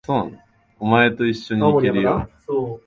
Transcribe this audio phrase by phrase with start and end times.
[0.79, 2.27] お前と一緒に行けるよ。